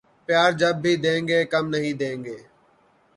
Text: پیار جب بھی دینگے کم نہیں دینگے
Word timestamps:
پیار 0.25 0.51
جب 0.59 0.75
بھی 0.83 0.93
دینگے 1.03 1.39
کم 1.51 1.65
نہیں 1.73 1.93
دینگے 2.01 2.37